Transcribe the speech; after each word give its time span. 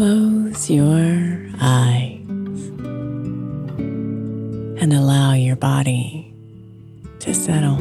Close 0.00 0.70
your 0.70 1.44
eyes 1.60 2.24
and 4.80 4.94
allow 4.94 5.34
your 5.34 5.56
body 5.56 6.32
to 7.18 7.34
settle. 7.34 7.76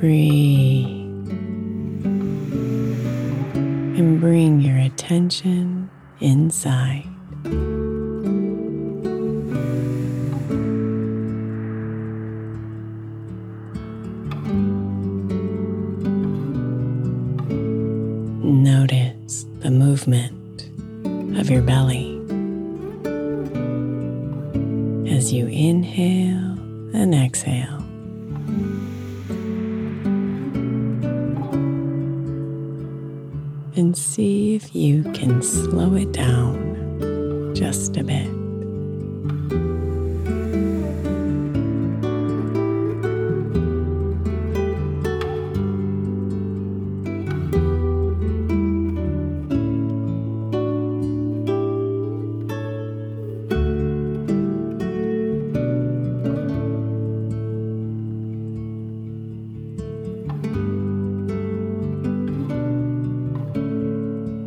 Breathe 0.00 1.28
and 3.98 4.18
bring 4.18 4.62
your 4.62 4.78
attention 4.78 5.90
inside. 6.20 7.04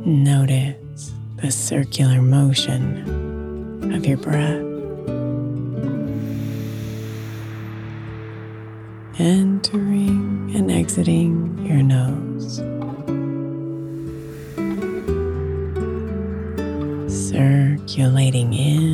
Notice 0.10 1.14
the 1.36 1.52
circular 1.52 2.20
motion 2.20 3.94
of 3.94 4.04
your 4.08 4.18
breath. 4.18 4.66
Entering 9.20 10.52
and 10.56 10.72
exiting 10.72 11.64
your 11.64 11.84
nose. 11.84 12.56
Circulating 17.30 18.54
in 18.56 18.89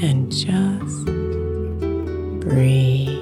and 0.00 0.30
just 0.30 1.04
breathe. 2.40 3.17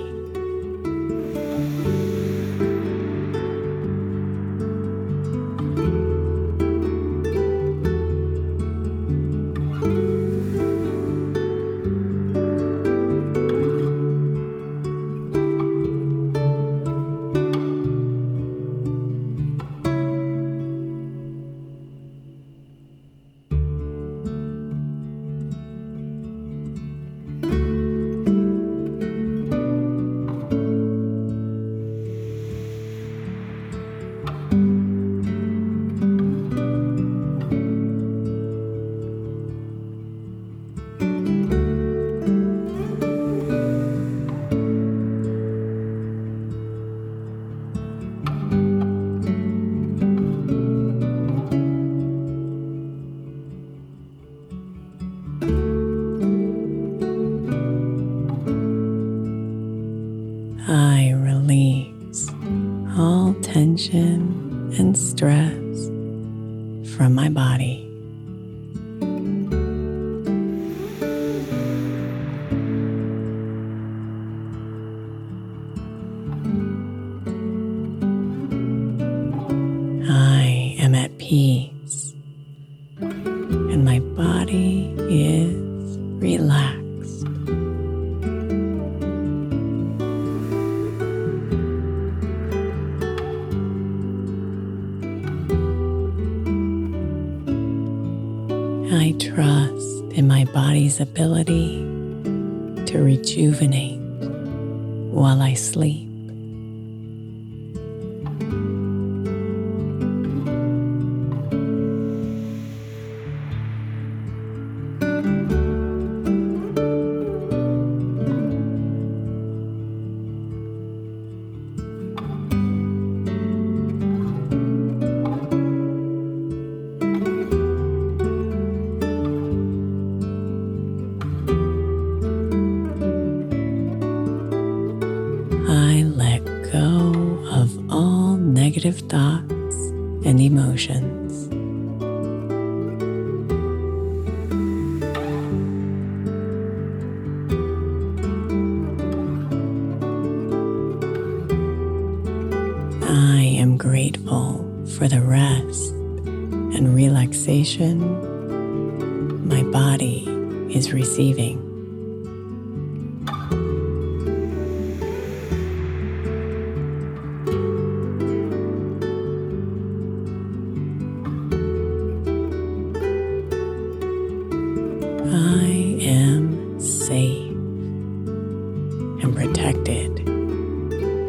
and 179.22 179.34
protected 179.34 180.28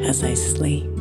as 0.03 0.23
I 0.23 0.33
sleep. 0.33 0.96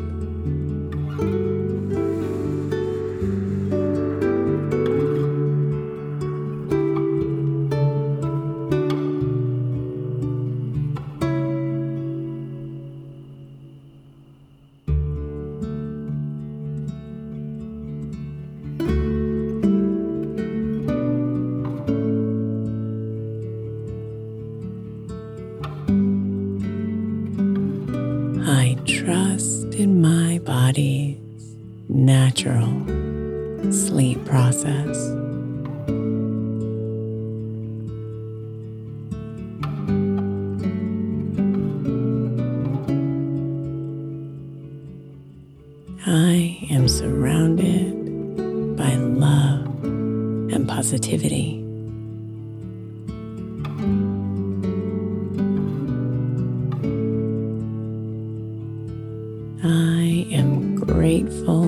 I 59.66 60.28
am 60.30 60.76
grateful 60.76 61.64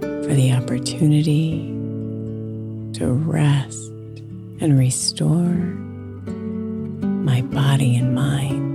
for 0.00 0.34
the 0.34 0.52
opportunity 0.52 1.68
to 2.98 3.06
rest 3.06 3.92
and 4.60 4.76
restore 4.76 5.54
my 7.24 7.42
body 7.42 7.94
and 7.96 8.14
mind. 8.16 8.69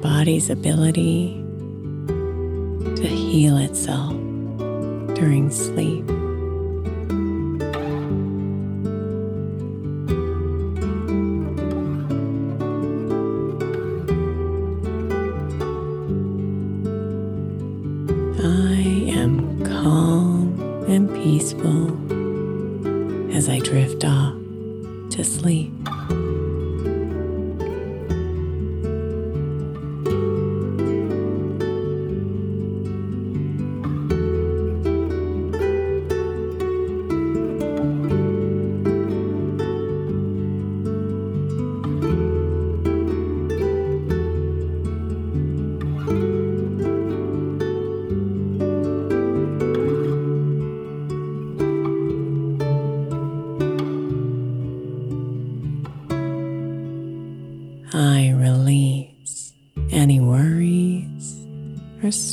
body's 0.00 0.50
ability 0.50 1.34
to 2.96 3.06
heal 3.06 3.56
itself 3.56 4.12
during 5.14 5.50
sleep. 5.50 6.17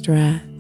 stress. 0.06 0.55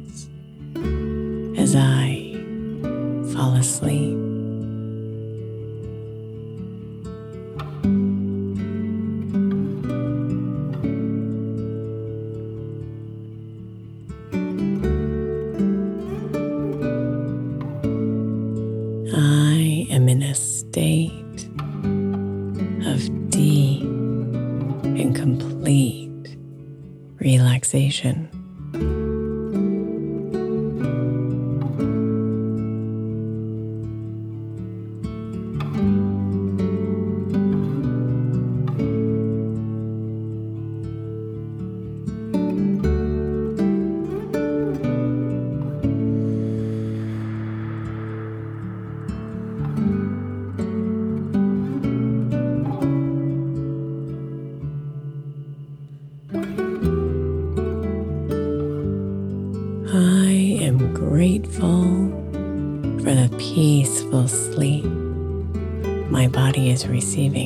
receiving. 66.96 67.45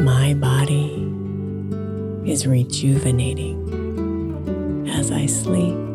My 0.00 0.32
body 0.34 0.94
is 2.24 2.46
rejuvenating 2.46 3.58
as 4.88 5.10
I 5.10 5.26
sleep. 5.26 5.87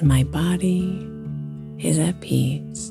and 0.00 0.08
my 0.08 0.24
body 0.24 1.06
is 1.78 1.98
at 1.98 2.20
peace. 2.20 2.89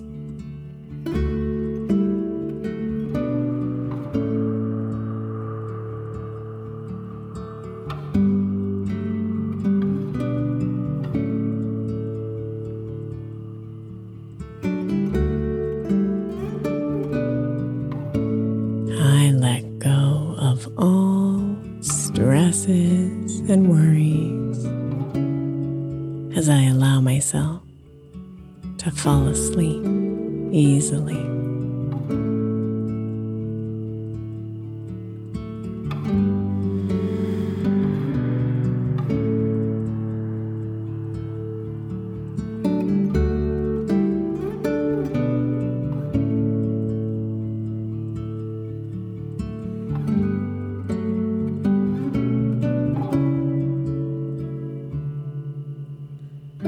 I 56.61 56.67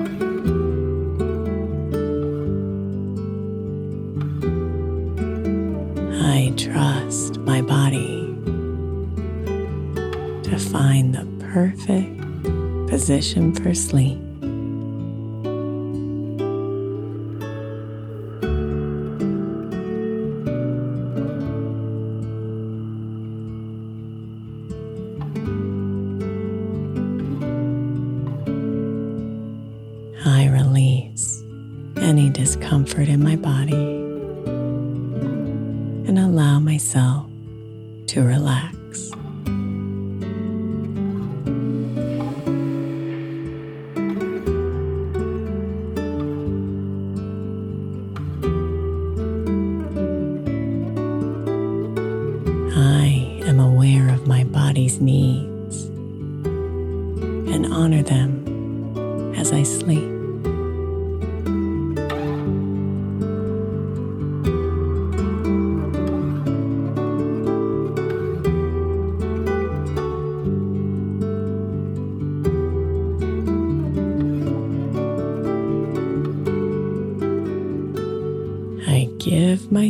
trust 6.56 7.40
my 7.40 7.62
body 7.62 8.22
to 10.44 10.58
find 10.58 11.14
the 11.14 11.28
perfect 11.40 12.22
position 12.88 13.54
for 13.54 13.74
sleep. 13.74 14.31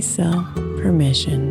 myself 0.02 0.48
permission. 0.82 1.51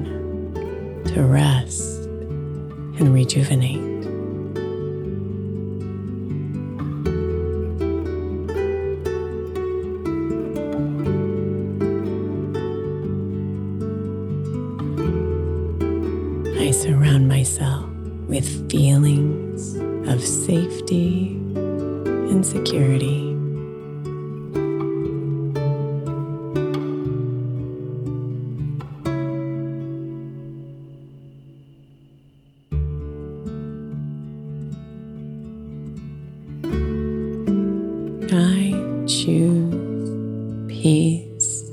peace 40.80 41.70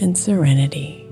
and 0.00 0.16
serenity. 0.16 1.05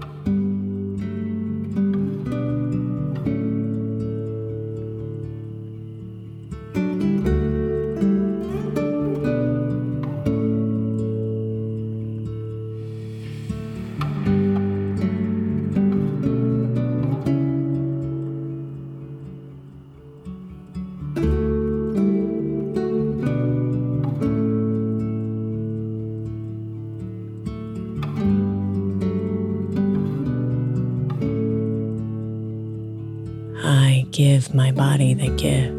body 34.74 35.14
the 35.14 35.28
gift 35.36 35.70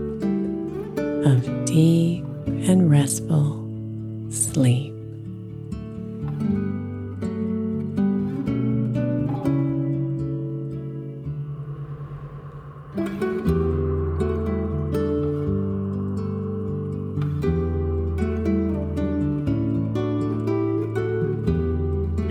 of 1.27 1.65
deep 1.65 2.23
and 2.47 2.89
restful 2.89 3.62
sleep. 4.29 4.93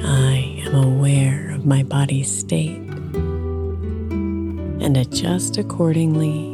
I 0.02 0.62
am 0.66 0.74
aware 0.74 1.50
of 1.50 1.66
my 1.66 1.82
body's 1.82 2.34
state 2.34 2.78
and 4.80 4.96
adjust 4.96 5.58
accordingly 5.58 6.53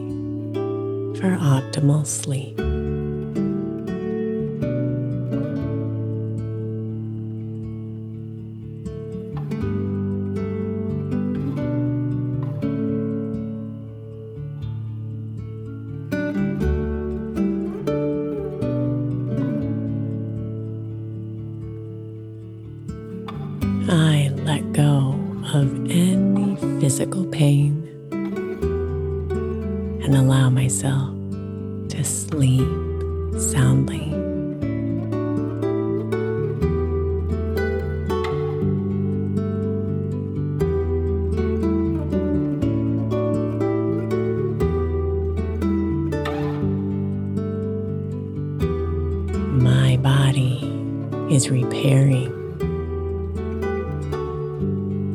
for 1.20 1.36
optimal 1.36 2.06
sleep. 2.06 2.59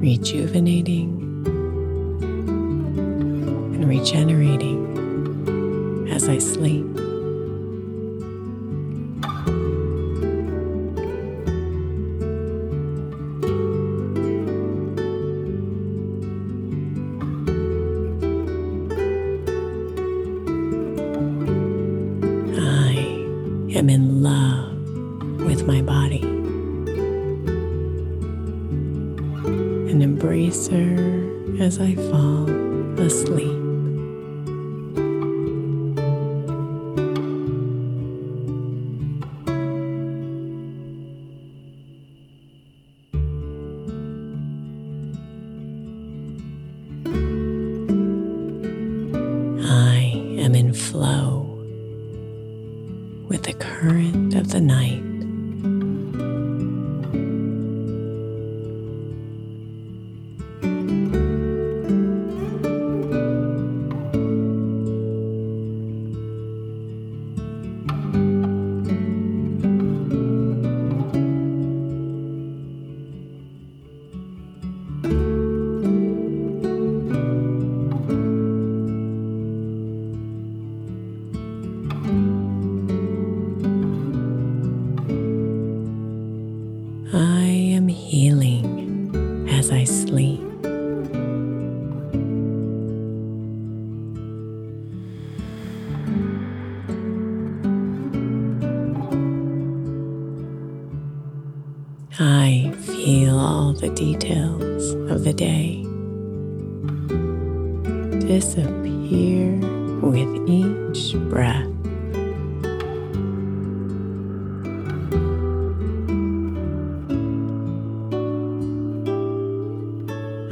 rejuvenating 0.06 1.10
and 3.74 3.90
regenerating 3.90 4.78
as 6.12 6.30
I 6.30 6.38
sleep. 6.38 6.86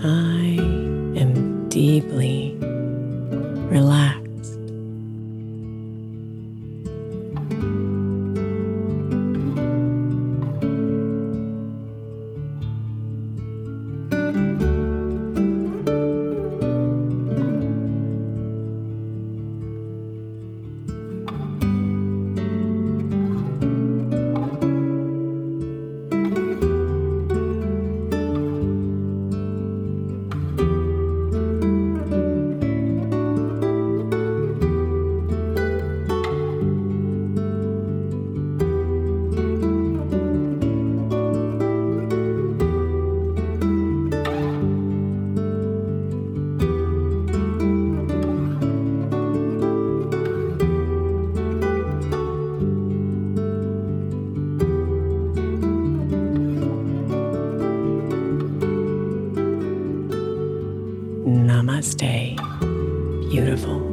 I 0.05 0.57
am 1.15 1.69
deeply 1.69 2.57
relaxed. 2.59 4.22
Namaste, 61.25 62.35
beautiful. 63.31 63.92